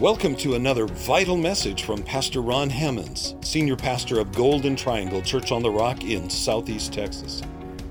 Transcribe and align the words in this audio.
Welcome 0.00 0.34
to 0.36 0.56
another 0.56 0.86
vital 0.86 1.36
message 1.36 1.84
from 1.84 2.02
Pastor 2.02 2.40
Ron 2.40 2.68
Hammonds, 2.68 3.36
Senior 3.42 3.76
Pastor 3.76 4.18
of 4.18 4.32
Golden 4.32 4.74
Triangle 4.74 5.22
Church 5.22 5.52
on 5.52 5.62
the 5.62 5.70
Rock 5.70 6.02
in 6.02 6.28
Southeast 6.28 6.92
Texas. 6.92 7.42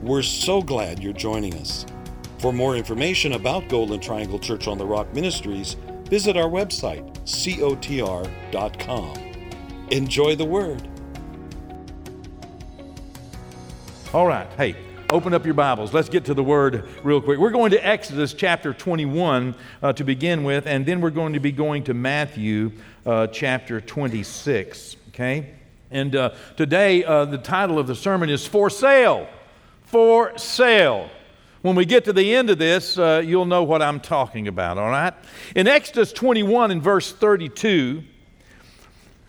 We're 0.02 0.22
so 0.22 0.62
glad 0.62 1.02
you're 1.02 1.14
joining 1.14 1.54
us. 1.54 1.86
For 2.40 2.52
more 2.52 2.76
information 2.76 3.32
about 3.32 3.70
Golden 3.70 4.02
Triangle 4.02 4.38
Church 4.38 4.68
on 4.68 4.78
the 4.78 4.86
Rock 4.86 5.14
Ministries, 5.14 5.78
visit 6.04 6.36
our 6.36 6.50
website, 6.50 7.10
cotr.com. 7.24 9.14
Enjoy 9.90 10.36
the 10.36 10.46
Word. 10.46 10.86
All 14.14 14.28
right, 14.28 14.48
hey, 14.58 14.76
open 15.14 15.32
up 15.36 15.46
your 15.46 15.54
Bibles. 15.54 15.94
Let's 15.94 16.10
get 16.10 16.26
to 16.26 16.34
the 16.34 16.44
Word 16.44 16.86
real 17.04 17.22
quick. 17.22 17.38
We're 17.38 17.52
going 17.52 17.70
to 17.70 17.88
Exodus 17.88 18.34
chapter 18.34 18.74
21 18.74 19.54
uh, 19.84 19.94
to 19.94 20.04
begin 20.04 20.44
with, 20.44 20.66
and 20.66 20.88
then 20.88 21.02
we're 21.02 21.12
going 21.12 21.34
to 21.34 21.40
be 21.40 21.52
going 21.52 21.84
to 21.84 21.94
Matthew 21.94 22.72
uh, 23.06 23.28
chapter 23.28 23.80
26, 23.80 24.96
okay? 25.10 25.54
And 25.92 26.16
uh, 26.16 26.32
today, 26.58 27.04
uh, 27.04 27.26
the 27.26 27.38
title 27.38 27.78
of 27.78 27.86
the 27.86 27.94
sermon 27.94 28.32
is 28.32 28.48
For 28.48 28.72
Sale. 28.72 29.28
For 29.84 30.36
Sale. 30.36 31.12
When 31.62 31.76
we 31.76 31.86
get 31.86 32.06
to 32.06 32.14
the 32.14 32.34
end 32.34 32.50
of 32.50 32.58
this, 32.58 32.98
uh, 32.98 33.22
you'll 33.24 33.46
know 33.46 33.62
what 33.62 33.84
I'm 33.84 34.00
talking 34.00 34.48
about, 34.48 34.80
all 34.80 34.90
right? 34.90 35.14
In 35.56 35.68
Exodus 35.68 36.12
21 36.12 36.72
and 36.72 36.82
verse 36.82 37.12
32, 37.12 38.04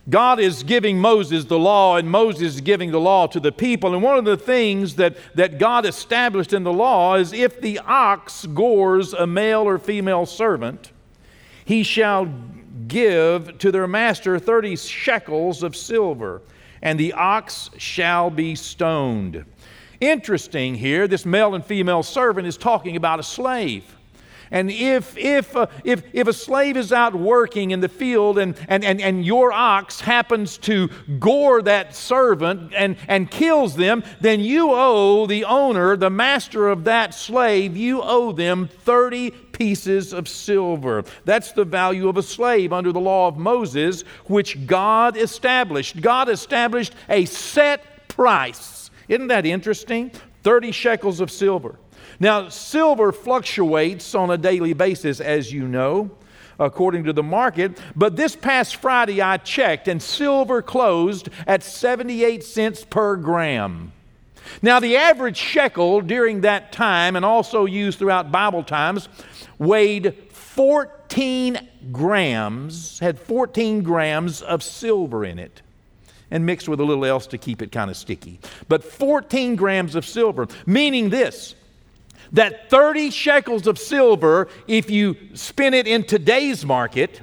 God 0.09 0.39
is 0.39 0.63
giving 0.63 0.99
Moses 0.99 1.47
the 1.47 1.59
law, 1.59 1.97
and 1.97 2.11
Moses 2.11 2.55
is 2.55 2.61
giving 2.61 2.91
the 2.91 3.01
law 3.01 3.27
to 3.29 3.41
the 3.41 3.53
people. 3.53 3.95
And 3.95 4.03
one 4.03 4.19
of 4.19 4.25
the 4.27 4.37
things 4.37 4.97
that, 4.97 5.17
that 5.35 5.59
God 5.59 5.87
established 5.87 6.53
in 6.53 6.63
the 6.63 6.73
law 6.73 7.15
is 7.15 7.33
if 7.33 7.61
the 7.61 7.79
ox 7.79 8.45
gores 8.47 9.15
a 9.15 9.27
male 9.27 9.63
or 9.63 9.79
female 9.79 10.27
servant, 10.27 10.93
he 11.65 11.83
shall 11.83 12.29
give 12.87 13.57
to 13.59 13.73
their 13.73 13.87
master 13.87 14.39
30 14.39 14.77
shekels 14.77 15.63
of 15.63 15.75
silver, 15.75 16.43
and 16.83 17.01
the 17.01 17.15
ox 17.15 17.71
shall 17.79 18.29
be 18.29 18.55
stoned. 18.55 19.45
Interesting 20.01 20.75
here, 20.75 21.09
this 21.09 21.25
male 21.25 21.55
and 21.55 21.65
female 21.65 22.03
servant 22.03 22.47
is 22.47 22.59
talking 22.59 22.97
about 22.97 23.21
a 23.21 23.23
slave. 23.23 23.97
And 24.51 24.71
if, 24.71 25.17
if, 25.17 25.55
uh, 25.57 25.67
if, 25.85 26.03
if 26.13 26.29
a 26.29 26.33
slave 26.33 26.77
is 26.77 26.93
out 26.93 27.15
working 27.15 27.71
in 27.71 27.81
the 27.81 27.89
field 27.89 28.39
and, 28.39 28.57
and, 28.69 28.85
and, 28.85 29.01
and 29.01 29.25
your 29.25 29.53
ox 29.53 30.01
happens 30.01 30.59
to 30.59 30.89
gore 31.19 31.63
that 31.63 31.95
servant 31.95 32.73
and, 32.75 32.97
and 33.09 33.31
kills 33.31 33.77
them, 33.77 34.03
then 34.21 34.41
you 34.41 34.71
owe 34.73 35.27
the 35.27 35.45
owner, 35.45 35.97
the 35.97 36.11
master 36.11 36.69
of 36.69 36.85
that 36.85 37.15
slave, 37.15 37.77
you 37.77 38.03
owe 38.03 38.33
them 38.33 38.69
30 38.69 39.31
pieces 39.31 40.13
of 40.13 40.29
silver. 40.29 41.05
That's 41.25 41.53
the 41.53 41.65
value 41.65 42.09
of 42.09 42.17
a 42.17 42.23
slave 42.23 42.73
under 42.73 42.93
the 42.93 43.01
law 43.01 43.29
of 43.29 43.37
Moses, 43.37 44.03
which 44.27 44.67
God 44.67 45.17
established. 45.17 46.01
God 46.01 46.29
established 46.29 46.95
a 47.09 47.25
set 47.25 48.09
price 48.09 48.75
isn't 49.09 49.29
that 49.29 49.47
interesting? 49.47 50.11
30 50.43 50.73
shekels 50.73 51.21
of 51.21 51.31
silver. 51.31 51.77
Now, 52.21 52.49
silver 52.49 53.13
fluctuates 53.13 54.15
on 54.15 54.31
a 54.31 54.39
daily 54.39 54.73
basis, 54.73 55.21
as 55.21 55.53
you 55.53 55.67
know, 55.67 56.11
according 56.59 57.05
to 57.05 57.13
the 57.13 57.23
market. 57.23 57.79
But 57.97 58.17
this 58.17 58.37
past 58.37 58.77
Friday, 58.77 59.21
I 59.21 59.39
checked, 59.39 59.89
and 59.89 60.03
silver 60.03 60.63
closed 60.63 61.29
at 61.47 61.63
78 61.63 62.45
cents 62.45 62.85
per 62.85 63.17
gram. 63.17 63.93
Now, 64.63 64.79
the 64.81 64.97
average 64.97 65.37
shekel 65.37 66.01
during 66.01 66.43
that 66.43 66.73
time, 66.73 67.17
and 67.17 67.25
also 67.25 67.65
used 67.65 67.99
throughout 67.99 68.31
Bible 68.31 68.63
times, 68.63 69.09
weighed 69.59 70.15
14 70.31 71.59
grams, 71.91 72.99
had 72.99 73.19
14 73.19 73.83
grams 73.83 74.43
of 74.43 74.63
silver 74.63 75.25
in 75.25 75.39
it 75.39 75.63
and 76.31 76.47
mixed 76.47 76.69
with 76.69 76.81
a 76.81 76.85
little 76.85 77.05
else 77.05 77.27
to 77.29 77.39
keep 77.39 77.63
it 77.63 77.71
kind 77.71 77.91
of 77.91 77.97
sticky. 77.97 78.41
But 78.69 78.83
14 78.83 79.57
grams 79.57 79.95
of 79.95 80.05
silver, 80.05 80.49
meaning 80.67 81.11
this 81.11 81.55
that 82.35 82.69
30 82.69 83.11
shekels 83.11 83.67
of 83.67 83.79
silver, 83.79 84.49
if 84.69 84.91
you 84.91 85.17
spin 85.35 85.73
it 85.73 85.87
in 85.87 86.05
today's 86.05 86.67
market, 86.67 87.23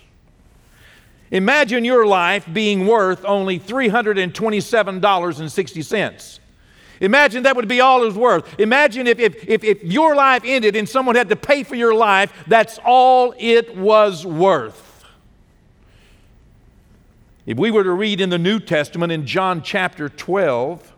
Imagine 1.31 1.83
your 1.83 2.05
life 2.05 2.47
being 2.53 2.85
worth 2.87 3.25
only 3.25 3.59
$327.60. 3.59 6.39
Imagine 7.01 7.43
that 7.43 7.55
would 7.55 7.67
be 7.67 7.81
all 7.81 8.03
it 8.03 8.05
was 8.05 8.15
worth. 8.15 8.59
Imagine 8.59 9.07
if, 9.07 9.19
if, 9.19 9.47
if, 9.47 9.63
if, 9.63 9.83
your 9.83 10.15
life 10.15 10.43
ended 10.45 10.75
and 10.75 10.87
someone 10.87 11.15
had 11.15 11.29
to 11.29 11.35
pay 11.35 11.63
for 11.63 11.75
your 11.75 11.93
life, 11.93 12.31
that's 12.47 12.79
all 12.85 13.33
it 13.37 13.75
was 13.75 14.25
worth. 14.25 14.84
If 17.45 17.59
we 17.59 17.69
were 17.69 17.83
to 17.83 17.91
read 17.91 18.21
in 18.21 18.31
the 18.31 18.39
New 18.39 18.59
Testament 18.59 19.11
in 19.11 19.27
John 19.27 19.61
chapter 19.61 20.09
12, 20.09 20.93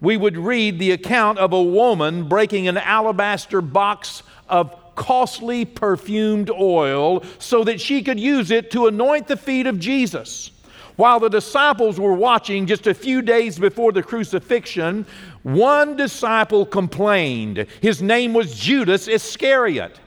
we 0.00 0.16
would 0.16 0.36
read 0.36 0.80
the 0.80 0.90
account 0.90 1.38
of 1.38 1.52
a 1.52 1.62
woman 1.62 2.28
breaking 2.28 2.66
an 2.66 2.76
alabaster 2.76 3.60
box 3.60 4.24
of 4.48 4.74
costly 4.96 5.64
perfumed 5.64 6.50
oil 6.50 7.22
so 7.38 7.62
that 7.64 7.80
she 7.80 8.02
could 8.02 8.18
use 8.18 8.50
it 8.50 8.72
to 8.72 8.88
anoint 8.88 9.28
the 9.28 9.36
feet 9.36 9.68
of 9.68 9.78
Jesus. 9.78 10.50
While 10.96 11.20
the 11.20 11.30
disciples 11.30 12.00
were 12.00 12.14
watching 12.14 12.66
just 12.66 12.88
a 12.88 12.94
few 12.94 13.22
days 13.22 13.56
before 13.56 13.92
the 13.92 14.02
crucifixion, 14.02 15.06
one 15.44 15.96
disciple 15.96 16.66
complained. 16.66 17.66
His 17.80 18.02
name 18.02 18.34
was 18.34 18.58
Judas 18.58 19.06
Iscariot. 19.06 20.00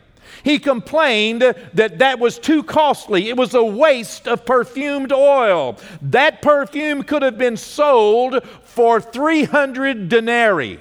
He 0.48 0.60
complained 0.60 1.42
that 1.42 2.00
that 2.00 2.20
was 2.20 2.40
too 2.40 2.64
costly. 2.64 3.28
It 3.28 3.36
was 3.36 3.54
a 3.54 3.62
waste 3.62 4.30
of 4.30 4.46
perfumed 4.46 5.12
oil. 5.12 5.76
That 6.02 6.42
perfume 6.42 7.04
could 7.04 7.22
have 7.22 7.38
been 7.38 7.58
sold 7.58 8.42
for 8.64 9.02
300 9.02 10.08
denarii. 10.08 10.80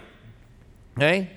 Okay? 0.97 1.31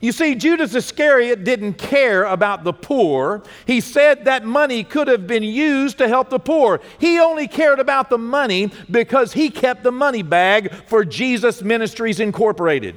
You 0.00 0.12
see, 0.12 0.34
Judas 0.34 0.74
Iscariot 0.74 1.44
didn't 1.44 1.74
care 1.74 2.24
about 2.24 2.64
the 2.64 2.72
poor. 2.72 3.42
He 3.66 3.82
said 3.82 4.24
that 4.24 4.46
money 4.46 4.82
could 4.82 5.08
have 5.08 5.26
been 5.26 5.42
used 5.42 5.98
to 5.98 6.08
help 6.08 6.30
the 6.30 6.38
poor. 6.38 6.80
He 6.98 7.18
only 7.18 7.48
cared 7.48 7.80
about 7.80 8.08
the 8.08 8.16
money 8.16 8.70
because 8.90 9.34
he 9.34 9.50
kept 9.50 9.82
the 9.82 9.92
money 9.92 10.22
bag 10.22 10.72
for 10.86 11.04
Jesus 11.04 11.60
Ministries 11.60 12.18
Incorporated. 12.18 12.96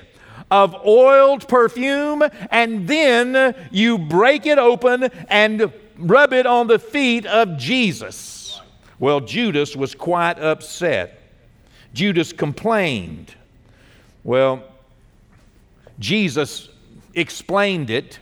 of 0.52 0.76
oiled 0.86 1.48
perfume 1.48 2.22
and 2.52 2.88
then 2.88 3.56
you 3.72 3.98
break 3.98 4.46
it 4.46 4.58
open 4.58 5.06
and 5.30 5.72
rub 5.98 6.34
it 6.34 6.46
on 6.46 6.68
the 6.68 6.80
feet 6.80 7.26
of 7.26 7.58
Jesus? 7.58 8.62
Well, 9.00 9.20
Judas 9.20 9.76
was 9.76 9.94
quite 9.94 10.40
upset. 10.40 11.22
Judas 11.94 12.34
complained. 12.34 13.34
Well, 14.24 14.64
Jesus 16.00 16.70
explained 17.14 17.90
it 17.90 18.20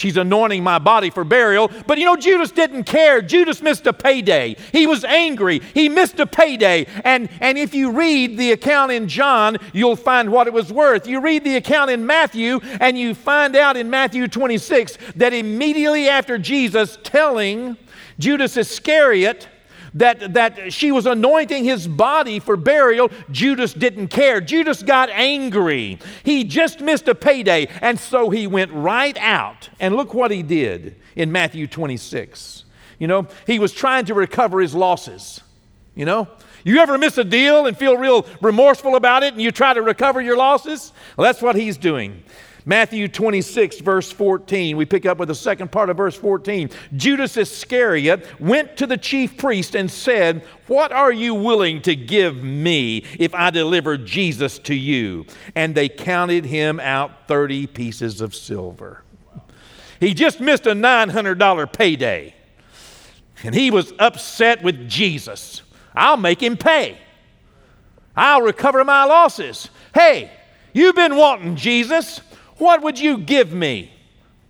She's 0.00 0.16
anointing 0.16 0.64
my 0.64 0.78
body 0.78 1.10
for 1.10 1.24
burial. 1.24 1.70
But 1.86 1.98
you 1.98 2.06
know, 2.06 2.16
Judas 2.16 2.50
didn't 2.50 2.84
care. 2.84 3.20
Judas 3.20 3.60
missed 3.60 3.86
a 3.86 3.92
payday. 3.92 4.56
He 4.72 4.86
was 4.86 5.04
angry. 5.04 5.58
He 5.74 5.90
missed 5.90 6.18
a 6.20 6.26
payday. 6.26 6.86
And, 7.04 7.28
and 7.38 7.58
if 7.58 7.74
you 7.74 7.90
read 7.90 8.38
the 8.38 8.52
account 8.52 8.92
in 8.92 9.08
John, 9.08 9.58
you'll 9.74 9.96
find 9.96 10.32
what 10.32 10.46
it 10.46 10.54
was 10.54 10.72
worth. 10.72 11.06
You 11.06 11.20
read 11.20 11.44
the 11.44 11.56
account 11.56 11.90
in 11.90 12.06
Matthew, 12.06 12.60
and 12.80 12.98
you 12.98 13.14
find 13.14 13.54
out 13.54 13.76
in 13.76 13.90
Matthew 13.90 14.26
26 14.26 14.96
that 15.16 15.34
immediately 15.34 16.08
after 16.08 16.38
Jesus 16.38 16.96
telling 17.02 17.76
Judas 18.18 18.56
Iscariot, 18.56 19.48
that, 19.94 20.34
that 20.34 20.72
she 20.72 20.92
was 20.92 21.06
anointing 21.06 21.64
his 21.64 21.88
body 21.88 22.38
for 22.38 22.56
burial, 22.56 23.10
Judas 23.30 23.72
didn't 23.72 24.08
care. 24.08 24.40
Judas 24.40 24.82
got 24.82 25.10
angry. 25.10 25.98
He 26.24 26.44
just 26.44 26.80
missed 26.80 27.08
a 27.08 27.14
payday, 27.14 27.68
and 27.80 27.98
so 27.98 28.30
he 28.30 28.46
went 28.46 28.72
right 28.72 29.16
out. 29.18 29.68
And 29.78 29.96
look 29.96 30.14
what 30.14 30.30
he 30.30 30.42
did 30.42 30.96
in 31.16 31.32
Matthew 31.32 31.66
26. 31.66 32.64
You 32.98 33.06
know, 33.06 33.26
he 33.46 33.58
was 33.58 33.72
trying 33.72 34.04
to 34.06 34.14
recover 34.14 34.60
his 34.60 34.74
losses. 34.74 35.40
You 35.94 36.04
know, 36.04 36.28
you 36.64 36.78
ever 36.78 36.98
miss 36.98 37.18
a 37.18 37.24
deal 37.24 37.66
and 37.66 37.76
feel 37.76 37.96
real 37.96 38.26
remorseful 38.40 38.96
about 38.96 39.22
it 39.22 39.32
and 39.32 39.42
you 39.42 39.50
try 39.50 39.74
to 39.74 39.82
recover 39.82 40.20
your 40.20 40.36
losses? 40.36 40.92
Well, 41.16 41.24
that's 41.24 41.42
what 41.42 41.56
he's 41.56 41.76
doing. 41.76 42.22
Matthew 42.64 43.08
26, 43.08 43.80
verse 43.80 44.10
14. 44.10 44.76
We 44.76 44.84
pick 44.84 45.06
up 45.06 45.18
with 45.18 45.28
the 45.28 45.34
second 45.34 45.72
part 45.72 45.90
of 45.90 45.96
verse 45.96 46.16
14. 46.16 46.70
Judas 46.96 47.36
Iscariot 47.36 48.40
went 48.40 48.76
to 48.76 48.86
the 48.86 48.96
chief 48.96 49.36
priest 49.36 49.74
and 49.74 49.90
said, 49.90 50.44
What 50.66 50.92
are 50.92 51.12
you 51.12 51.34
willing 51.34 51.82
to 51.82 51.96
give 51.96 52.42
me 52.42 53.04
if 53.18 53.34
I 53.34 53.50
deliver 53.50 53.96
Jesus 53.96 54.58
to 54.60 54.74
you? 54.74 55.26
And 55.54 55.74
they 55.74 55.88
counted 55.88 56.44
him 56.44 56.80
out 56.80 57.28
30 57.28 57.66
pieces 57.68 58.20
of 58.20 58.34
silver. 58.34 59.02
He 60.00 60.14
just 60.14 60.40
missed 60.40 60.66
a 60.66 60.72
$900 60.72 61.72
payday. 61.72 62.34
And 63.42 63.54
he 63.54 63.70
was 63.70 63.92
upset 63.98 64.62
with 64.62 64.88
Jesus. 64.88 65.62
I'll 65.94 66.16
make 66.16 66.42
him 66.42 66.56
pay. 66.56 66.98
I'll 68.16 68.42
recover 68.42 68.84
my 68.84 69.04
losses. 69.04 69.70
Hey, 69.94 70.30
you've 70.72 70.94
been 70.94 71.16
wanting 71.16 71.56
Jesus. 71.56 72.20
What 72.60 72.82
would 72.82 73.00
you 73.00 73.16
give 73.16 73.54
me? 73.54 73.90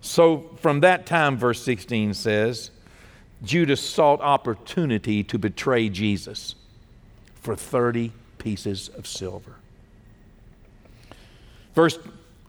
so 0.00 0.50
from 0.60 0.80
that 0.80 1.06
time, 1.06 1.36
verse 1.36 1.62
16 1.62 2.14
says, 2.14 2.72
Judas 3.44 3.80
sought 3.80 4.20
opportunity 4.22 5.22
to 5.22 5.38
betray 5.38 5.88
Jesus 5.88 6.56
for 7.36 7.54
30 7.54 8.10
pieces 8.38 8.88
of 8.88 9.06
silver. 9.06 9.54
Verse 11.76 11.96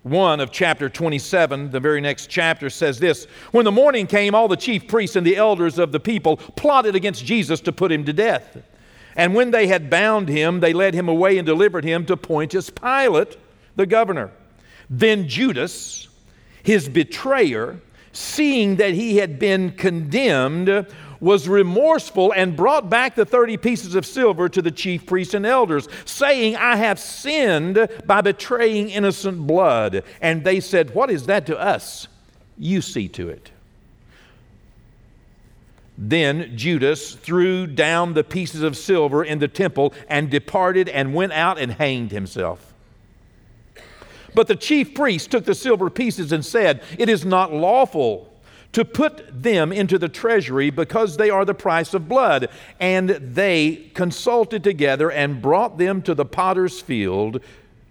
1 0.02 0.40
of 0.40 0.52
chapter 0.52 0.90
27, 0.90 1.70
the 1.70 1.80
very 1.80 2.02
next 2.02 2.32
chapter, 2.32 2.72
says 2.72 2.98
this 2.98 3.26
When 3.52 3.66
the 3.66 3.72
morning 3.72 4.08
came, 4.08 4.34
all 4.34 4.48
the 4.48 4.58
chief 4.58 4.88
priests 4.88 5.16
and 5.16 5.28
the 5.28 5.38
elders 5.38 5.78
of 5.78 5.92
the 5.92 6.00
people 6.00 6.38
plotted 6.38 6.96
against 6.96 7.24
Jesus 7.24 7.62
to 7.62 7.72
put 7.72 7.92
him 7.92 8.04
to 8.06 8.14
death. 8.14 8.58
And 9.22 9.36
when 9.36 9.52
they 9.52 9.68
had 9.68 9.88
bound 9.88 10.30
him, 10.30 10.62
they 10.62 10.74
led 10.74 10.96
him 10.96 11.08
away 11.08 11.38
and 11.38 11.46
delivered 11.46 11.84
him 11.84 12.08
to 12.08 12.18
Pontius 12.18 12.72
Pilate, 12.72 13.38
the 13.76 13.86
governor. 13.86 14.32
Then 14.90 15.28
Judas, 15.28 16.08
his 16.64 16.90
betrayer, 16.90 17.80
seeing 18.14 18.78
that 18.78 18.96
he 18.96 19.18
had 19.18 19.38
been 19.38 19.74
condemned, 19.74 20.88
was 21.20 21.48
remorseful 21.48 22.34
and 22.34 22.58
brought 22.58 22.90
back 22.90 23.14
the 23.14 23.24
30 23.24 23.58
pieces 23.58 23.94
of 23.94 24.08
silver 24.08 24.50
to 24.50 24.60
the 24.60 24.72
chief 24.72 25.06
priests 25.06 25.36
and 25.36 25.46
elders, 25.46 25.88
saying, 26.04 26.56
I 26.56 26.78
have 26.78 26.98
sinned 26.98 27.90
by 28.08 28.22
betraying 28.22 28.90
innocent 28.90 29.46
blood. 29.46 30.04
And 30.20 30.44
they 30.44 30.60
said, 30.60 30.96
What 30.96 31.12
is 31.12 31.28
that 31.28 31.46
to 31.46 31.60
us? 31.60 32.08
You 32.58 32.82
see 32.82 33.08
to 33.10 33.30
it. 33.30 33.52
Then 36.04 36.58
Judas 36.58 37.14
threw 37.14 37.68
down 37.68 38.16
the 38.16 38.24
pieces 38.24 38.64
of 38.64 38.76
silver 38.76 39.24
in 39.24 39.38
the 39.38 39.48
temple 39.48 39.94
and 40.10 40.32
departed 40.32 40.90
and 40.90 41.14
went 41.14 41.32
out 41.32 41.60
and 41.60 41.74
hanged 41.74 42.12
himself. 42.12 42.74
But 44.34 44.48
the 44.48 44.56
chief 44.56 44.96
priest 44.96 45.30
took 45.30 45.46
the 45.46 45.54
silver 45.54 45.92
pieces 45.92 46.32
and 46.32 46.44
said, 46.44 46.82
It 46.98 47.08
is 47.08 47.24
not 47.24 47.54
lawful 47.54 48.34
to 48.72 48.84
put 48.84 49.44
them 49.44 49.72
into 49.72 50.00
the 50.00 50.10
treasury 50.10 50.72
because 50.72 51.18
they 51.18 51.30
are 51.30 51.46
the 51.46 51.54
price 51.54 51.94
of 51.94 52.10
blood. 52.10 52.50
And 52.80 53.10
they 53.10 53.92
consulted 53.94 54.64
together 54.64 55.12
and 55.12 55.40
brought 55.40 55.78
them 55.78 56.02
to 56.04 56.16
the 56.16 56.26
potter's 56.26 56.82
field 56.82 57.44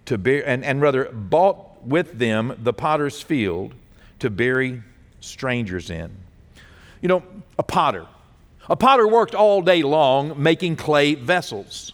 to 0.07 0.17
bear, 0.17 0.45
and, 0.45 0.65
and 0.65 0.81
rather 0.81 1.05
bought 1.05 1.85
with 1.85 2.19
them 2.19 2.57
the 2.61 2.73
potter's 2.73 3.21
field 3.21 3.73
to 4.19 4.29
bury 4.29 4.83
strangers 5.21 5.89
in. 5.89 6.11
You 7.01 7.07
know, 7.07 7.23
a 7.57 7.63
potter. 7.63 8.05
A 8.69 8.75
potter 8.75 9.07
worked 9.07 9.35
all 9.35 9.61
day 9.61 9.83
long 9.83 10.41
making 10.41 10.75
clay 10.77 11.15
vessels. 11.15 11.93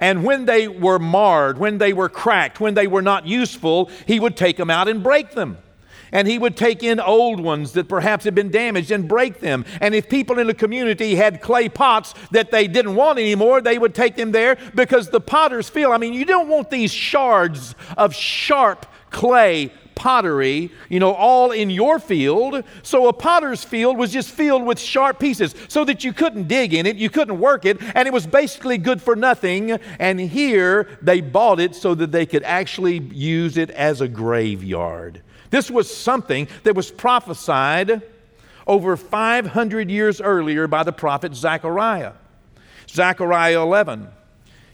And 0.00 0.24
when 0.24 0.44
they 0.44 0.68
were 0.68 0.98
marred, 0.98 1.58
when 1.58 1.78
they 1.78 1.92
were 1.92 2.08
cracked, 2.08 2.60
when 2.60 2.74
they 2.74 2.86
were 2.86 3.02
not 3.02 3.26
useful, 3.26 3.90
he 4.06 4.20
would 4.20 4.36
take 4.36 4.56
them 4.56 4.70
out 4.70 4.86
and 4.86 5.02
break 5.02 5.32
them. 5.32 5.58
And 6.12 6.26
he 6.26 6.38
would 6.38 6.56
take 6.56 6.82
in 6.82 7.00
old 7.00 7.40
ones 7.40 7.72
that 7.72 7.88
perhaps 7.88 8.24
had 8.24 8.34
been 8.34 8.50
damaged 8.50 8.90
and 8.90 9.08
break 9.08 9.40
them. 9.40 9.64
And 9.80 9.94
if 9.94 10.08
people 10.08 10.38
in 10.38 10.46
the 10.46 10.54
community 10.54 11.16
had 11.16 11.42
clay 11.42 11.68
pots 11.68 12.14
that 12.30 12.50
they 12.50 12.66
didn't 12.66 12.94
want 12.94 13.18
anymore, 13.18 13.60
they 13.60 13.78
would 13.78 13.94
take 13.94 14.16
them 14.16 14.32
there 14.32 14.56
because 14.74 15.10
the 15.10 15.20
potters 15.20 15.68
feel 15.68 15.92
I 15.92 15.98
mean, 15.98 16.14
you 16.14 16.24
don't 16.24 16.48
want 16.48 16.70
these 16.70 16.92
shards 16.92 17.74
of 17.96 18.14
sharp 18.14 18.86
clay 19.10 19.72
pottery, 19.98 20.70
you 20.88 21.00
know, 21.00 21.12
all 21.12 21.50
in 21.50 21.70
your 21.70 21.98
field. 21.98 22.62
So 22.84 23.08
a 23.08 23.12
potter's 23.12 23.64
field 23.64 23.98
was 23.98 24.12
just 24.12 24.30
filled 24.30 24.64
with 24.64 24.78
sharp 24.78 25.18
pieces 25.18 25.56
so 25.66 25.84
that 25.84 26.04
you 26.04 26.12
couldn't 26.12 26.46
dig 26.46 26.72
in 26.72 26.86
it, 26.86 26.96
you 26.96 27.10
couldn't 27.10 27.40
work 27.40 27.64
it, 27.64 27.78
and 27.96 28.06
it 28.06 28.12
was 28.14 28.24
basically 28.24 28.78
good 28.78 29.02
for 29.02 29.16
nothing. 29.16 29.72
And 29.98 30.20
here 30.20 30.88
they 31.02 31.20
bought 31.20 31.58
it 31.58 31.74
so 31.74 31.96
that 31.96 32.12
they 32.12 32.26
could 32.26 32.44
actually 32.44 32.98
use 32.98 33.56
it 33.56 33.70
as 33.70 34.00
a 34.00 34.06
graveyard. 34.06 35.20
This 35.50 35.68
was 35.68 35.94
something 35.94 36.46
that 36.62 36.76
was 36.76 36.92
prophesied 36.92 38.02
over 38.68 38.96
500 38.96 39.90
years 39.90 40.20
earlier 40.20 40.68
by 40.68 40.84
the 40.84 40.92
prophet 40.92 41.34
Zechariah. 41.34 42.12
Zechariah 42.88 43.60
11. 43.60 44.08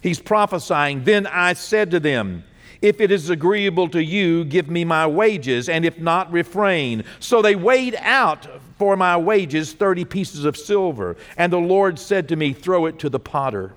He's 0.03 0.21
prophesying, 0.21 1.05
Then 1.05 1.27
I 1.27 1.55
said 1.55 1.93
to 1.93 2.01
them, 2.01 2.45
if 2.85 3.01
it 3.01 3.11
is 3.11 3.31
agreeable 3.31 3.89
to 3.89 4.05
you, 4.05 4.45
give 4.45 4.69
me 4.69 4.85
my 4.85 5.07
wages, 5.07 5.71
and 5.71 5.87
if 5.87 5.99
not, 5.99 6.31
refrain. 6.31 7.03
So 7.19 7.41
they 7.41 7.57
weighed 7.57 7.97
out 7.99 8.47
for 8.79 8.95
my 8.95 9.17
wages 9.17 9.73
30 9.73 10.05
pieces 10.05 10.45
of 10.45 10.55
silver. 10.55 11.17
And 11.39 11.51
the 11.51 11.57
Lord 11.57 11.99
said 11.99 12.29
to 12.29 12.37
me, 12.37 12.53
Throw 12.53 12.85
it 12.85 12.99
to 12.99 13.09
the 13.09 13.19
potter. 13.19 13.73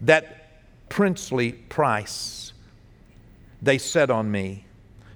That 0.00 0.88
princely 0.88 1.52
price 1.52 2.52
they 3.60 3.78
set 3.78 4.10
on 4.10 4.30
me. 4.30 4.64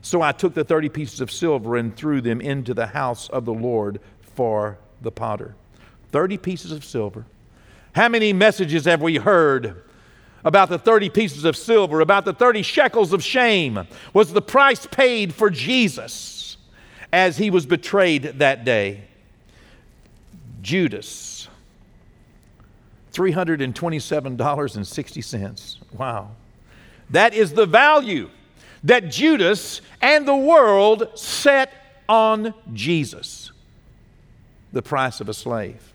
So 0.02 0.21
I 0.21 0.33
took 0.33 0.54
the 0.54 0.64
30 0.64 0.88
pieces 0.88 1.21
of 1.21 1.30
silver 1.30 1.76
and 1.76 1.94
threw 1.94 2.21
them 2.21 2.40
into 2.40 2.75
the 2.75 2.88
house 2.88 3.28
of 3.28 3.44
the 3.44 3.54
Lord 3.54 4.00
for 4.23 4.76
the 5.02 5.12
potter. 5.12 5.54
30 6.11 6.37
pieces 6.38 6.73
of 6.73 6.85
silver. 6.85 7.26
How 7.92 8.09
many 8.09 8.33
messages 8.33 8.87
have 8.87 9.00
we 9.00 9.18
heard 9.18 9.85
about 10.45 10.69
the 10.69 10.79
30 10.79 11.09
pieces 11.11 11.45
of 11.45 11.57
silver, 11.57 12.01
about 12.01 12.25
the 12.25 12.33
30 12.33 12.63
shekels 12.63 13.13
of 13.13 13.25
shame, 13.25 13.89
was 14.13 14.33
the 14.33 14.43
price 14.43 14.87
paid 14.87 15.35
for 15.35 15.51
Jesus 15.51 16.57
as 17.13 17.37
he 17.37 17.51
was 17.51 17.67
betrayed 17.67 18.23
that 18.39 18.65
day. 18.65 19.03
Judas, 20.63 21.49
$327.60. 23.13 25.77
Wow. 25.93 26.31
That 27.11 27.35
is 27.35 27.53
the 27.53 27.67
value 27.67 28.31
that 28.83 29.11
Judas 29.11 29.81
and 30.03 30.27
the 30.27 30.37
world 30.37 31.09
set 31.15 31.73
on 32.09 32.53
Jesus 32.73 33.53
the 34.75 34.83
price 34.83 35.21
of 35.21 35.29
a 35.29 35.35
slave. 35.35 35.93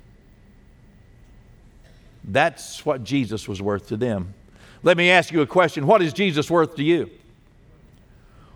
That's 2.24 2.86
what 2.86 3.04
Jesus 3.04 3.48
was 3.48 3.62
worth 3.62 3.88
to 3.90 3.98
them. 3.98 4.34
Let 4.84 4.98
me 4.98 5.10
ask 5.10 5.32
you 5.32 5.42
a 5.42 5.48
question 5.48 5.88
What 5.88 6.02
is 6.02 6.14
Jesus 6.14 6.50
worth 6.50 6.76
to 6.76 6.84
you? 6.84 7.10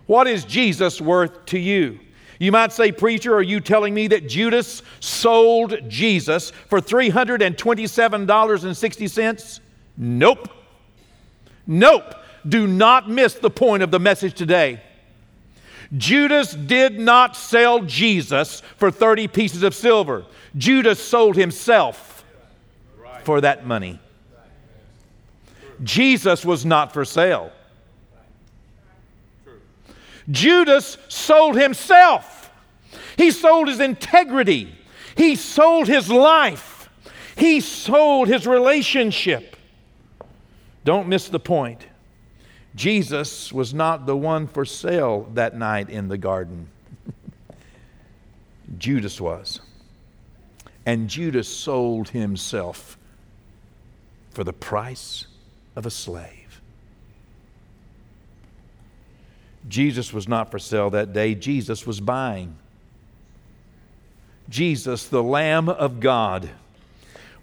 What 0.06 0.28
is 0.28 0.46
Jesus 0.46 1.00
worth 1.00 1.46
to 1.48 1.60
you? 1.60 2.00
You 2.40 2.52
might 2.52 2.74
say, 2.74 2.92
Preacher, 2.92 3.34
are 3.34 3.42
you 3.42 3.62
telling 3.62 3.94
me 3.94 4.08
that 4.08 4.28
Judas 4.28 4.82
sold 5.00 5.90
Jesus 5.90 6.52
for 6.68 6.82
$327.60? 6.82 9.60
Nope. 9.96 10.50
Nope. 11.66 12.16
Do 12.48 12.68
not 12.68 13.10
miss 13.10 13.34
the 13.36 13.50
point 13.50 13.82
of 13.84 13.92
the 13.92 14.00
message 14.00 14.34
today. 14.34 14.82
Judas 15.96 16.54
did 16.54 17.00
not 17.00 17.38
sell 17.38 17.80
Jesus 17.82 18.62
for 18.78 18.92
30 18.92 19.30
pieces 19.30 19.64
of 19.64 19.74
silver. 19.76 20.26
Judas 20.58 21.02
sold 21.02 21.38
himself 21.38 22.26
for 23.24 23.40
that 23.42 23.66
money. 23.66 24.00
Jesus 25.82 26.46
was 26.46 26.66
not 26.66 26.94
for 26.94 27.06
sale. 27.06 27.52
Judas 30.30 30.98
sold 31.08 31.56
himself. 31.58 32.52
He 33.18 33.32
sold 33.32 33.68
his 33.68 33.80
integrity. 33.80 34.74
He 35.16 35.36
sold 35.36 35.88
his 35.88 36.10
life. 36.10 36.90
He 37.36 37.60
sold 37.60 38.28
his 38.28 38.48
relationship. 38.48 39.56
Don't 40.84 41.08
miss 41.08 41.30
the 41.30 41.40
point. 41.40 41.88
Jesus 42.76 43.54
was 43.54 43.74
not 43.74 44.06
the 44.06 44.18
one 44.18 44.48
for 44.48 44.66
sale 44.66 45.30
that 45.34 45.56
night 45.56 45.90
in 45.90 46.08
the 46.08 46.18
garden. 46.18 46.68
Judas 48.78 49.22
was. 49.22 49.62
And 50.86 51.10
Judas 51.10 51.48
sold 51.48 52.10
himself 52.10 52.98
for 54.32 54.44
the 54.44 54.54
price 54.54 55.28
of 55.76 55.86
a 55.86 55.92
slave. 55.92 56.62
Jesus 59.68 60.14
was 60.14 60.28
not 60.28 60.52
for 60.52 60.60
sale 60.60 60.90
that 60.92 61.14
day, 61.14 61.36
Jesus 61.36 61.88
was 61.88 62.00
buying. 62.00 62.56
Jesus, 64.50 65.08
the 65.08 65.24
Lamb 65.24 65.70
of 65.70 66.00
God, 66.00 66.50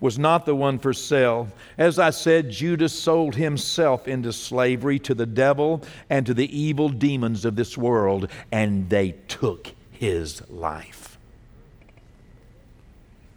was 0.00 0.18
not 0.18 0.46
the 0.46 0.54
one 0.54 0.78
for 0.78 0.92
sale. 0.92 1.48
As 1.76 1.98
I 1.98 2.10
said, 2.10 2.50
Judas 2.50 2.92
sold 2.92 3.34
himself 3.34 4.08
into 4.08 4.32
slavery 4.32 4.98
to 5.00 5.14
the 5.14 5.26
devil 5.26 5.82
and 6.08 6.24
to 6.26 6.34
the 6.34 6.58
evil 6.58 6.88
demons 6.88 7.44
of 7.44 7.56
this 7.56 7.76
world, 7.76 8.28
and 8.50 8.88
they 8.88 9.12
took 9.28 9.72
his 9.90 10.42
life. 10.50 11.18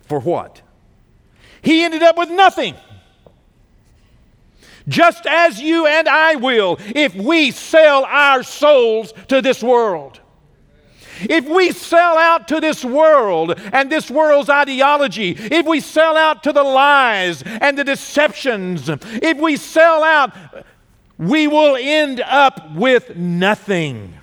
For 0.04 0.20
what? 0.20 0.62
He 1.62 1.84
ended 1.84 2.04
up 2.04 2.18
with 2.18 2.30
nothing. 2.30 2.76
Just 4.88 5.26
as 5.26 5.62
you 5.62 5.86
and 5.86 6.08
I 6.08 6.36
will 6.36 6.78
if 6.96 7.16
we 7.16 7.52
sell 7.52 8.06
our 8.06 8.44
souls 8.44 9.14
to 9.30 9.42
this 9.42 9.64
world. 9.64 10.20
If 11.22 11.48
we 11.48 11.72
sell 11.72 12.18
out 12.18 12.48
to 12.50 12.60
this 12.60 12.84
world 12.84 13.58
and 13.72 13.92
this 13.92 14.10
world's 14.10 14.50
ideology, 14.50 15.32
if 15.38 15.66
we 15.66 15.80
sell 15.80 16.18
out 16.18 16.44
to 16.44 16.52
the 16.52 16.64
lies 16.64 17.44
and 17.44 17.78
the 17.78 17.84
deceptions, 17.84 18.90
if 18.90 19.38
we 19.38 19.56
sell 19.56 20.04
out, 20.04 20.34
we 21.18 21.48
will 21.48 21.78
end 21.80 22.22
up 22.22 22.74
with 22.74 23.16
nothing. 23.16 24.16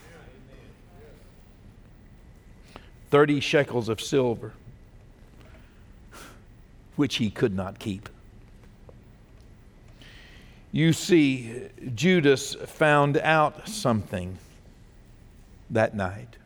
30 3.10 3.40
shekels 3.40 3.88
of 3.88 4.00
silver, 4.00 4.52
which 6.96 7.16
he 7.16 7.30
could 7.30 7.54
not 7.54 7.78
keep. 7.78 8.08
You 10.72 10.92
see, 10.92 11.68
Judas 11.94 12.54
found 12.54 13.16
out 13.18 13.68
something 13.68 14.38
that 15.68 15.94
night. 15.94 16.36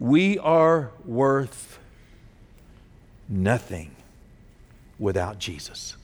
We 0.00 0.38
are 0.38 0.90
worth 1.04 1.78
nothing 3.28 3.92
without 4.98 5.38
Jesus. 5.38 5.96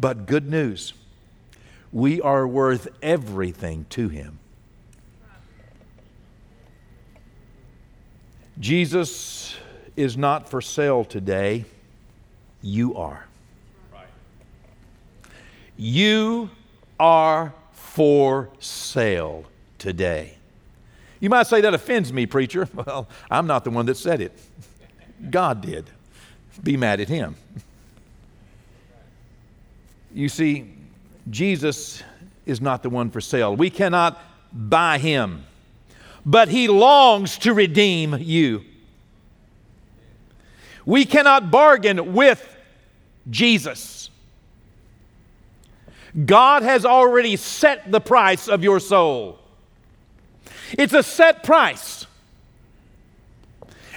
But 0.00 0.26
good 0.26 0.48
news, 0.48 0.94
we 1.92 2.20
are 2.20 2.48
worth 2.48 2.88
everything 3.02 3.86
to 3.90 4.08
Him. 4.08 4.38
Jesus 8.58 9.56
is 9.96 10.16
not 10.16 10.48
for 10.48 10.60
sale 10.60 11.04
today, 11.04 11.64
you 12.62 12.96
are. 12.96 13.26
You 15.76 16.50
are 16.98 17.52
for 17.72 18.50
sale 18.58 19.44
today. 19.78 20.34
You 21.20 21.30
might 21.30 21.46
say 21.46 21.60
that 21.62 21.74
offends 21.74 22.12
me, 22.12 22.26
preacher. 22.26 22.68
Well, 22.74 23.08
I'm 23.30 23.46
not 23.46 23.64
the 23.64 23.70
one 23.70 23.86
that 23.86 23.96
said 23.96 24.20
it. 24.20 24.32
God 25.30 25.62
did. 25.62 25.88
Be 26.62 26.76
mad 26.76 27.00
at 27.00 27.08
him. 27.08 27.36
You 30.12 30.28
see, 30.28 30.70
Jesus 31.30 32.02
is 32.46 32.60
not 32.60 32.82
the 32.82 32.90
one 32.90 33.10
for 33.10 33.20
sale. 33.20 33.56
We 33.56 33.70
cannot 33.70 34.20
buy 34.52 34.98
him, 34.98 35.44
but 36.24 36.48
he 36.48 36.68
longs 36.68 37.38
to 37.38 37.54
redeem 37.54 38.16
you. 38.18 38.64
We 40.86 41.04
cannot 41.04 41.50
bargain 41.50 42.12
with 42.12 42.56
Jesus. 43.30 44.10
God 46.22 46.62
has 46.62 46.84
already 46.84 47.36
set 47.36 47.90
the 47.90 48.00
price 48.00 48.46
of 48.46 48.62
your 48.62 48.78
soul. 48.78 49.40
It's 50.72 50.92
a 50.92 51.02
set 51.02 51.42
price. 51.42 52.06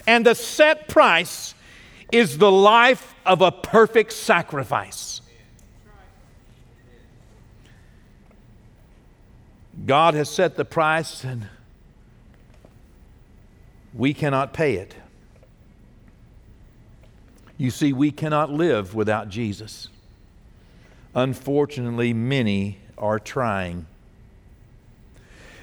And 0.08 0.26
the 0.26 0.34
set 0.34 0.88
price 0.88 1.54
is 2.12 2.38
the 2.38 2.52
life 2.52 3.14
of 3.26 3.42
a 3.42 3.52
perfect 3.52 4.14
sacrifice. 4.14 5.22
God 9.86 10.16
has 10.16 10.30
set 10.30 10.56
the 10.56 10.66
price, 10.66 11.24
and 11.24 11.48
we 13.94 14.14
cannot 14.14 14.54
pay 14.54 14.76
it. 14.76 14.96
You 17.58 17.70
see, 17.70 17.94
we 17.94 18.12
cannot 18.12 18.52
live 18.52 18.96
without 18.96 19.30
Jesus. 19.30 19.90
Unfortunately, 21.18 22.14
many 22.14 22.78
are 22.96 23.18
trying. 23.18 23.88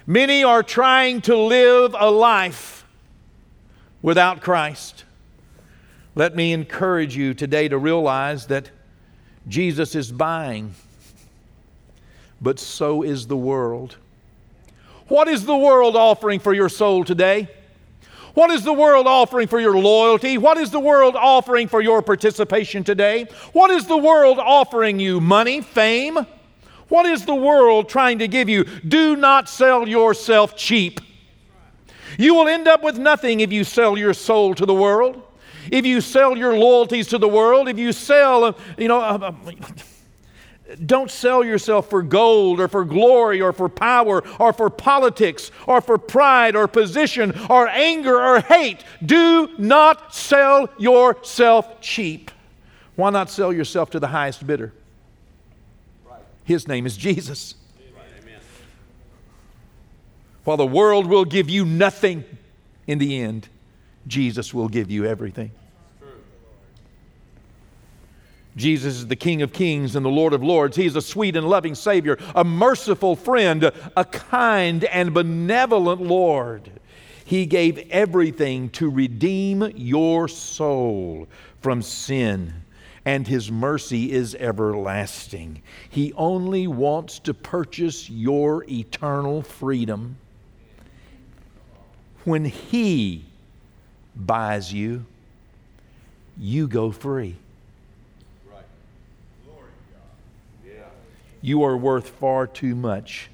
Many 0.04 0.42
are 0.42 0.64
trying 0.64 1.20
to 1.22 1.36
live 1.36 1.94
a 1.96 2.10
life 2.10 2.84
without 4.02 4.40
Christ. 4.40 5.04
Let 6.16 6.34
me 6.34 6.52
encourage 6.52 7.16
you 7.16 7.34
today 7.34 7.68
to 7.68 7.78
realize 7.78 8.48
that 8.48 8.70
Jesus 9.46 9.94
is 9.94 10.10
buying, 10.10 10.74
but 12.40 12.58
so 12.58 13.02
is 13.04 13.28
the 13.28 13.36
world. 13.36 13.96
What 15.06 15.28
is 15.28 15.46
the 15.46 15.56
world 15.56 15.94
offering 15.94 16.40
for 16.40 16.52
your 16.52 16.68
soul 16.68 17.04
today? 17.04 17.48
What 18.34 18.50
is 18.50 18.64
the 18.64 18.72
world 18.72 19.06
offering 19.06 19.46
for 19.46 19.60
your 19.60 19.78
loyalty? 19.78 20.38
What 20.38 20.58
is 20.58 20.70
the 20.70 20.80
world 20.80 21.14
offering 21.14 21.68
for 21.68 21.80
your 21.80 22.02
participation 22.02 22.82
today? 22.82 23.26
What 23.52 23.70
is 23.70 23.86
the 23.86 23.96
world 23.96 24.38
offering 24.40 24.98
you? 24.98 25.20
Money, 25.20 25.60
fame? 25.60 26.26
What 26.88 27.06
is 27.06 27.24
the 27.24 27.34
world 27.34 27.88
trying 27.88 28.18
to 28.18 28.28
give 28.28 28.48
you? 28.48 28.64
Do 28.64 29.16
not 29.16 29.48
sell 29.48 29.86
yourself 29.86 30.56
cheap. 30.56 31.00
You 32.18 32.34
will 32.34 32.48
end 32.48 32.68
up 32.68 32.82
with 32.82 32.98
nothing 32.98 33.40
if 33.40 33.52
you 33.52 33.64
sell 33.64 33.96
your 33.96 34.14
soul 34.14 34.54
to 34.56 34.66
the 34.66 34.74
world. 34.74 35.22
If 35.70 35.86
you 35.86 36.00
sell 36.00 36.36
your 36.36 36.56
loyalties 36.58 37.08
to 37.08 37.18
the 37.18 37.28
world, 37.28 37.68
if 37.68 37.78
you 37.78 37.92
sell, 37.92 38.56
you 38.76 38.88
know, 38.88 39.00
uh, 39.00 39.32
uh, 39.32 39.32
don't 40.74 41.10
sell 41.10 41.44
yourself 41.44 41.90
for 41.90 42.02
gold 42.02 42.60
or 42.60 42.68
for 42.68 42.84
glory 42.84 43.40
or 43.40 43.52
for 43.52 43.68
power 43.68 44.22
or 44.38 44.52
for 44.52 44.70
politics 44.70 45.50
or 45.66 45.80
for 45.80 45.98
pride 45.98 46.56
or 46.56 46.68
position 46.68 47.34
or 47.50 47.68
anger 47.68 48.20
or 48.20 48.40
hate. 48.40 48.84
Do 49.04 49.48
not 49.58 50.14
sell 50.14 50.68
yourself 50.78 51.80
cheap. 51.80 52.30
Why 52.96 53.10
not 53.10 53.30
sell 53.30 53.52
yourself 53.52 53.90
to 53.90 54.00
the 54.00 54.08
highest 54.08 54.46
bidder? 54.46 54.72
His 56.44 56.68
name 56.68 56.86
is 56.86 56.96
Jesus. 56.96 57.54
While 60.44 60.58
the 60.58 60.66
world 60.66 61.06
will 61.06 61.24
give 61.24 61.48
you 61.48 61.64
nothing 61.64 62.24
in 62.86 62.98
the 62.98 63.18
end, 63.20 63.48
Jesus 64.06 64.52
will 64.52 64.68
give 64.68 64.90
you 64.90 65.06
everything. 65.06 65.52
Jesus 68.56 68.94
is 68.94 69.06
the 69.06 69.16
King 69.16 69.42
of 69.42 69.52
Kings 69.52 69.96
and 69.96 70.04
the 70.04 70.10
Lord 70.10 70.32
of 70.32 70.42
Lords. 70.42 70.76
He 70.76 70.86
is 70.86 70.96
a 70.96 71.02
sweet 71.02 71.36
and 71.36 71.48
loving 71.48 71.74
Savior, 71.74 72.18
a 72.34 72.44
merciful 72.44 73.16
friend, 73.16 73.72
a 73.96 74.04
kind 74.04 74.84
and 74.84 75.12
benevolent 75.12 76.00
Lord. 76.00 76.70
He 77.24 77.46
gave 77.46 77.78
everything 77.90 78.68
to 78.70 78.88
redeem 78.88 79.72
your 79.74 80.28
soul 80.28 81.26
from 81.60 81.82
sin 81.82 82.64
and 83.04 83.28
his 83.28 83.50
mercy 83.50 84.12
is 84.12 84.34
everlasting. 84.36 85.62
He 85.90 86.12
only 86.14 86.66
wants 86.66 87.18
to 87.20 87.34
purchase 87.34 88.08
your 88.08 88.64
eternal 88.70 89.42
freedom. 89.42 90.16
When 92.24 92.46
he 92.46 93.26
buys 94.16 94.72
you, 94.72 95.04
you 96.38 96.66
go 96.66 96.90
free. 96.90 97.36
You 101.44 101.62
are 101.64 101.76
worth 101.76 102.08
far 102.08 102.46
too 102.46 102.74
much 102.74 103.28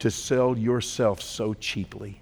to 0.00 0.10
sell 0.10 0.58
yourself 0.58 1.22
so 1.22 1.54
cheaply. 1.54 2.20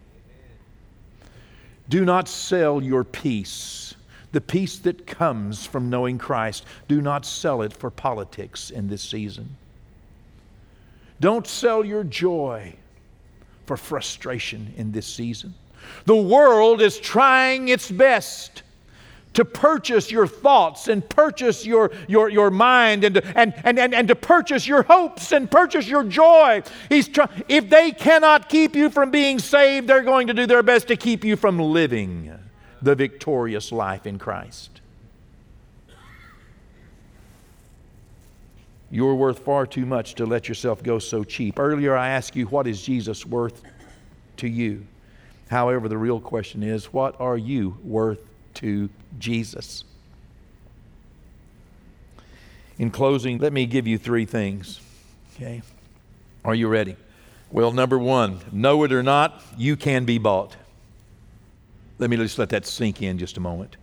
Do 1.88 2.04
not 2.04 2.28
sell 2.28 2.80
your 2.80 3.02
peace 3.02 3.94
the 4.34 4.40
peace 4.40 4.78
that 4.78 5.06
comes 5.06 5.64
from 5.64 5.88
knowing 5.88 6.18
Christ. 6.18 6.66
Do 6.88 7.00
not 7.00 7.24
sell 7.24 7.62
it 7.62 7.72
for 7.72 7.88
politics 7.88 8.70
in 8.70 8.88
this 8.88 9.00
season. 9.00 9.56
Don't 11.20 11.46
sell 11.46 11.84
your 11.84 12.02
joy 12.02 12.74
for 13.64 13.76
frustration 13.76 14.74
in 14.76 14.90
this 14.90 15.06
season. 15.06 15.54
The 16.06 16.16
world 16.16 16.82
is 16.82 16.98
trying 16.98 17.68
its 17.68 17.92
best 17.92 18.63
to 19.34 19.44
purchase 19.44 20.10
your 20.10 20.26
thoughts 20.26 20.88
and 20.88 21.06
purchase 21.08 21.66
your, 21.66 21.90
your, 22.08 22.28
your 22.28 22.50
mind 22.50 23.04
and, 23.04 23.18
and, 23.18 23.54
and, 23.64 23.78
and, 23.78 23.94
and 23.94 24.08
to 24.08 24.14
purchase 24.14 24.66
your 24.66 24.82
hopes 24.84 25.32
and 25.32 25.50
purchase 25.50 25.86
your 25.88 26.04
joy. 26.04 26.62
He's 26.88 27.08
try- 27.08 27.28
if 27.48 27.68
they 27.68 27.90
cannot 27.90 28.48
keep 28.48 28.74
you 28.74 28.90
from 28.90 29.10
being 29.10 29.38
saved, 29.38 29.88
they're 29.88 30.02
going 30.02 30.28
to 30.28 30.34
do 30.34 30.46
their 30.46 30.62
best 30.62 30.88
to 30.88 30.96
keep 30.96 31.24
you 31.24 31.36
from 31.36 31.58
living 31.58 32.32
the 32.80 32.94
victorious 32.94 33.72
life 33.72 34.06
in 34.06 34.18
Christ. 34.18 34.80
You're 38.90 39.16
worth 39.16 39.40
far 39.40 39.66
too 39.66 39.86
much 39.86 40.14
to 40.16 40.26
let 40.26 40.48
yourself 40.48 40.80
go 40.82 41.00
so 41.00 41.24
cheap. 41.24 41.58
Earlier, 41.58 41.96
I 41.96 42.10
asked 42.10 42.36
you, 42.36 42.46
what 42.46 42.68
is 42.68 42.80
Jesus 42.80 43.26
worth 43.26 43.64
to 44.36 44.46
you? 44.46 44.86
However, 45.50 45.88
the 45.88 45.98
real 45.98 46.20
question 46.20 46.62
is, 46.62 46.92
what 46.92 47.20
are 47.20 47.36
you 47.36 47.76
worth 47.82 48.20
to 48.54 48.88
Jesus. 49.18 49.84
In 52.78 52.90
closing, 52.90 53.38
let 53.38 53.52
me 53.52 53.66
give 53.66 53.86
you 53.86 53.98
three 53.98 54.24
things. 54.24 54.80
Okay? 55.34 55.62
Are 56.44 56.54
you 56.54 56.68
ready? 56.68 56.96
Well, 57.50 57.72
number 57.72 57.98
one, 57.98 58.40
know 58.50 58.82
it 58.82 58.92
or 58.92 59.02
not, 59.02 59.42
you 59.56 59.76
can 59.76 60.04
be 60.04 60.18
bought. 60.18 60.56
Let 61.98 62.10
me 62.10 62.16
just 62.16 62.38
let 62.38 62.48
that 62.48 62.66
sink 62.66 63.00
in 63.00 63.18
just 63.18 63.36
a 63.36 63.40
moment. 63.40 63.76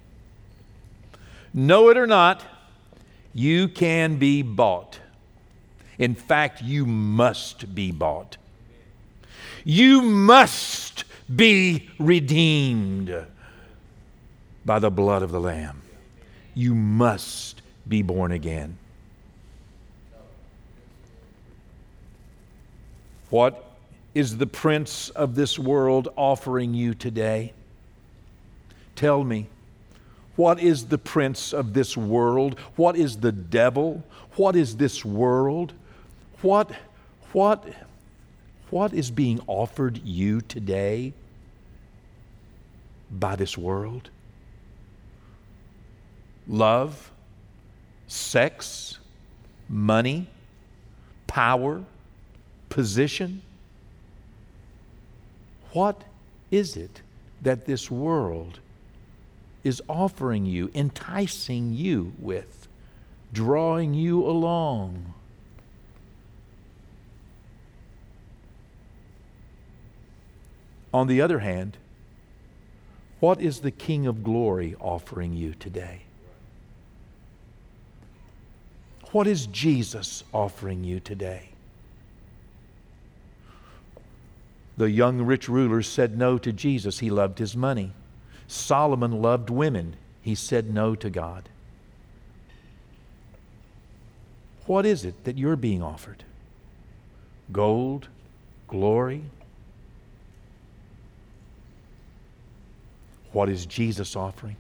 Know 1.54 1.90
it 1.90 1.98
or 1.98 2.08
not, 2.08 2.44
you 3.34 3.68
can 3.68 4.18
be 4.18 4.42
bought. 4.42 5.00
In 5.98 6.16
fact, 6.16 6.62
you 6.62 6.86
must 6.86 7.74
be 7.74 7.92
bought. 7.92 8.38
You 9.64 10.02
must 10.02 11.06
be 11.34 11.90
redeemed 12.00 13.26
by 14.66 14.80
the 14.80 14.92
blood 14.92 15.24
of 15.24 15.32
the 15.32 15.40
Lamb. 15.40 15.82
You 16.54 16.76
must 16.76 17.62
be 17.88 18.02
born 18.02 18.32
again. 18.32 18.78
What 23.30 23.66
is 24.14 24.38
the 24.38 24.48
prince 24.48 25.10
of 25.10 25.36
this 25.36 25.58
world 25.58 26.10
offering 26.16 26.74
you 26.74 26.94
today? 26.94 27.54
Tell 28.96 29.24
me, 29.24 29.48
what 30.36 30.60
is 30.60 30.88
the 30.88 30.98
prince 30.98 31.54
of 31.54 31.74
this 31.74 31.96
world? 31.96 32.60
What 32.76 32.96
is 32.96 33.18
the 33.18 33.32
devil? 33.32 34.04
What 34.36 34.56
is 34.56 34.76
this 34.76 35.06
world? 35.06 35.74
What, 36.42 36.72
what, 37.32 37.64
what 38.70 38.94
is 38.94 39.12
being 39.12 39.40
offered 39.48 40.02
you 40.04 40.42
today 40.42 41.14
by 43.10 43.36
this 43.36 43.58
world? 43.58 44.10
Love, 46.48 47.12
sex, 48.08 49.00
money, 49.70 50.28
power, 51.28 51.84
position? 52.70 53.42
What 55.74 56.04
is 56.50 56.76
it 56.76 57.02
that 57.42 57.66
this 57.66 57.90
world 57.90 58.60
is 59.64 59.82
offering 59.88 60.46
you, 60.46 60.70
enticing 60.74 61.74
you 61.74 62.14
with, 62.20 62.68
drawing 63.32 63.94
you 63.94 64.26
along? 64.26 65.14
On 70.94 71.08
the 71.08 71.22
other 71.22 71.40
hand, 71.40 71.78
what 73.22 73.40
is 73.40 73.60
the 73.60 73.72
King 73.72 74.08
of 74.08 74.24
Glory 74.24 74.76
offering 74.80 75.34
you 75.34 75.54
today? 75.54 76.02
What 79.12 79.28
is 79.28 79.48
Jesus 79.48 80.24
offering 80.34 80.84
you 80.84 81.00
today? 81.00 81.50
The 84.78 84.90
young 84.90 85.22
rich 85.22 85.50
ruler 85.50 85.82
said 85.82 86.18
no 86.18 86.38
to 86.38 86.54
Jesus. 86.54 87.00
He 87.00 87.10
loved 87.10 87.38
his 87.38 87.56
money. 87.56 87.92
Solomon 88.48 89.22
loved 89.22 89.50
women. 89.50 89.96
He 90.22 90.34
said 90.34 90.74
no 90.74 90.96
to 90.96 91.10
God. 91.10 91.50
What 94.66 94.86
is 94.86 95.04
it 95.04 95.26
that 95.26 95.38
you're 95.38 95.58
being 95.58 95.84
offered? 95.84 96.24
Gold? 97.52 98.08
Glory? 98.68 99.24
What 103.34 103.50
is 103.50 103.66
Jesus 103.66 104.16
offering? 104.16 104.56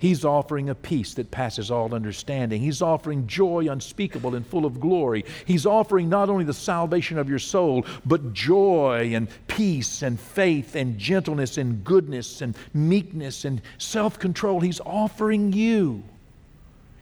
He's 0.00 0.24
offering 0.24 0.70
a 0.70 0.74
peace 0.74 1.14
that 1.14 1.30
passes 1.30 1.70
all 1.70 1.94
understanding. 1.94 2.62
He's 2.62 2.82
offering 2.82 3.26
joy 3.26 3.68
unspeakable 3.70 4.34
and 4.34 4.46
full 4.46 4.64
of 4.64 4.80
glory. 4.80 5.26
He's 5.44 5.66
offering 5.66 6.08
not 6.08 6.30
only 6.30 6.44
the 6.44 6.54
salvation 6.54 7.18
of 7.18 7.28
your 7.28 7.38
soul, 7.38 7.84
but 8.04 8.32
joy 8.32 9.12
and 9.14 9.28
peace 9.46 10.02
and 10.02 10.18
faith 10.18 10.74
and 10.74 10.98
gentleness 10.98 11.58
and 11.58 11.84
goodness 11.84 12.40
and 12.40 12.56
meekness 12.72 13.44
and 13.44 13.60
self 13.76 14.18
control. 14.18 14.60
He's 14.60 14.80
offering 14.80 15.52
you 15.52 16.02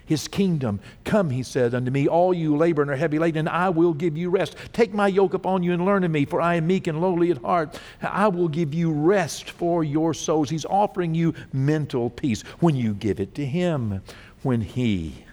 his 0.09 0.27
kingdom. 0.27 0.81
Come, 1.05 1.29
he 1.29 1.43
said 1.43 1.75
unto 1.75 1.91
me, 1.91 2.09
all 2.09 2.33
you 2.33 2.57
labor 2.57 2.81
and 2.81 2.91
are 2.91 2.97
heavy 2.97 3.19
laden, 3.19 3.41
and 3.41 3.49
I 3.49 3.69
will 3.69 3.93
give 3.93 4.17
you 4.17 4.31
rest. 4.31 4.57
Take 4.73 4.95
my 4.95 5.07
yoke 5.07 5.35
upon 5.35 5.63
you 5.63 5.75
and 5.75 5.85
learn 5.85 6.03
of 6.03 6.11
me, 6.11 6.25
for 6.25 6.41
I 6.41 6.55
am 6.55 6.67
meek 6.67 6.87
and 6.87 6.99
lowly 6.99 7.31
at 7.31 7.37
heart. 7.43 7.79
I 8.01 8.29
will 8.29 8.49
give 8.49 8.73
you 8.73 8.91
rest 8.91 9.51
for 9.51 9.85
your 9.85 10.15
souls. 10.15 10.49
He's 10.49 10.65
offering 10.65 11.15
you 11.15 11.35
mental 11.53 12.09
peace 12.09 12.41
when 12.59 12.75
you 12.75 12.95
give 12.95 13.21
it 13.21 13.35
to 13.35 13.45
him, 13.45 14.01
when 14.43 14.63
he 14.63 15.27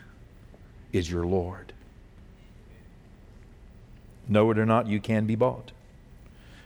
is 0.91 1.09
your 1.09 1.25
Lord. 1.25 1.71
Know 4.27 4.51
it 4.51 4.59
or 4.59 4.65
not, 4.65 4.87
you 4.87 4.99
can 4.99 5.25
be 5.25 5.35
bought. 5.35 5.71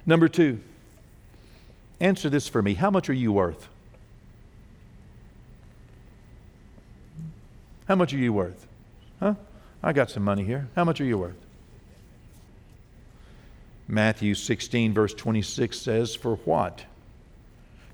Number 0.07 0.27
two, 0.27 0.61
answer 1.99 2.27
this 2.27 2.47
for 2.47 2.63
me. 2.63 2.73
How 2.73 2.89
much 2.89 3.07
are 3.07 3.13
you 3.13 3.31
worth? 3.31 3.69
How 7.89 7.95
much 7.95 8.13
are 8.13 8.19
you 8.19 8.31
worth? 8.31 8.67
Huh? 9.19 9.33
I 9.81 9.93
got 9.93 10.11
some 10.11 10.23
money 10.23 10.43
here. 10.43 10.69
How 10.75 10.83
much 10.83 11.01
are 11.01 11.05
you 11.05 11.17
worth? 11.17 11.43
Matthew 13.87 14.35
16, 14.35 14.93
verse 14.93 15.11
26 15.15 15.75
says, 15.75 16.13
For 16.13 16.35
what 16.35 16.85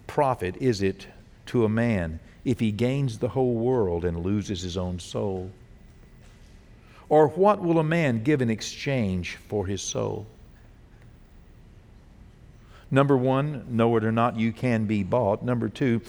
profit 0.05 0.58
is 0.58 0.81
it 0.81 1.08
to 1.45 1.63
a 1.63 1.69
man 1.69 2.19
if 2.43 2.60
he 2.60 2.73
gains 2.73 3.19
the 3.19 3.29
whole 3.29 3.53
world 3.53 4.03
and 4.03 4.21
loses 4.21 4.62
his 4.62 4.75
own 4.75 4.99
soul? 4.99 5.49
Or 7.08 7.29
what 7.29 7.62
will 7.62 7.79
a 7.79 7.84
man 7.84 8.21
give 8.21 8.41
in 8.41 8.49
exchange 8.49 9.38
for 9.47 9.65
his 9.65 9.81
soul? 9.81 10.27
Number 12.91 13.15
one, 13.15 13.65
know 13.69 13.95
it 13.95 14.03
or 14.03 14.12
not, 14.12 14.38
you 14.38 14.51
can 14.51 14.88
be 14.88 15.03
bought. 15.03 15.41
Number 15.41 15.69
two, 15.69 16.01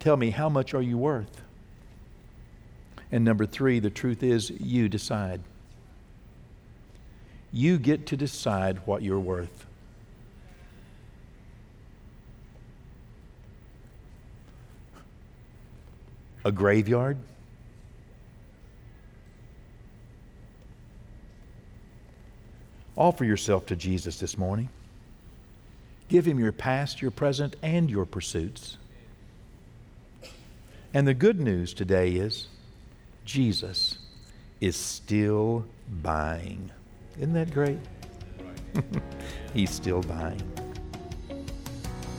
tell 0.00 0.18
me, 0.18 0.28
how 0.28 0.50
much 0.50 0.74
are 0.74 0.82
you 0.82 0.98
worth? 0.98 1.45
And 3.12 3.24
number 3.24 3.46
three, 3.46 3.78
the 3.78 3.90
truth 3.90 4.22
is, 4.22 4.50
you 4.50 4.88
decide. 4.88 5.40
You 7.52 7.78
get 7.78 8.06
to 8.06 8.16
decide 8.16 8.86
what 8.86 9.02
you're 9.02 9.20
worth. 9.20 9.66
A 16.44 16.52
graveyard? 16.52 17.16
Offer 22.96 23.24
yourself 23.24 23.66
to 23.66 23.76
Jesus 23.76 24.18
this 24.18 24.38
morning. 24.38 24.68
Give 26.08 26.24
him 26.24 26.38
your 26.38 26.52
past, 26.52 27.02
your 27.02 27.10
present, 27.10 27.56
and 27.62 27.90
your 27.90 28.06
pursuits. 28.06 28.78
And 30.94 31.06
the 31.06 31.14
good 31.14 31.40
news 31.40 31.74
today 31.74 32.12
is 32.12 32.48
Jesus 33.26 33.98
is 34.60 34.76
still 34.76 35.66
buying. 36.00 36.70
Isn't 37.18 37.34
that 37.34 37.52
great? 37.52 37.78
He's 39.52 39.70
still 39.70 40.00
buying. 40.02 40.40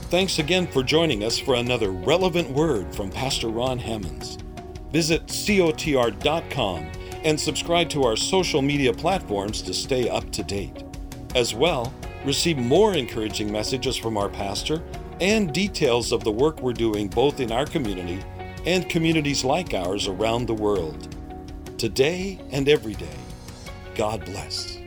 Thanks 0.02 0.38
again 0.38 0.66
for 0.66 0.82
joining 0.82 1.24
us 1.24 1.38
for 1.38 1.54
another 1.54 1.90
relevant 1.90 2.50
word 2.50 2.94
from 2.94 3.10
Pastor 3.10 3.48
Ron 3.48 3.78
Hammonds. 3.78 4.38
Visit 4.92 5.26
cotr.com 5.26 6.86
and 7.24 7.40
subscribe 7.40 7.88
to 7.90 8.04
our 8.04 8.16
social 8.16 8.60
media 8.60 8.92
platforms 8.92 9.62
to 9.62 9.72
stay 9.72 10.08
up 10.08 10.30
to 10.32 10.42
date. 10.42 10.84
As 11.34 11.54
well, 11.54 11.92
receive 12.24 12.58
more 12.58 12.94
encouraging 12.94 13.50
messages 13.50 13.96
from 13.96 14.18
our 14.18 14.28
pastor 14.28 14.82
and 15.20 15.52
details 15.52 16.12
of 16.12 16.22
the 16.22 16.30
work 16.30 16.60
we're 16.60 16.72
doing 16.72 17.08
both 17.08 17.40
in 17.40 17.50
our 17.50 17.66
community 17.66 18.22
and 18.66 18.88
communities 18.88 19.44
like 19.44 19.74
ours 19.74 20.08
around 20.08 20.46
the 20.46 20.54
world. 20.54 21.14
Today 21.78 22.38
and 22.50 22.68
every 22.68 22.94
day, 22.94 23.18
God 23.94 24.24
bless. 24.24 24.77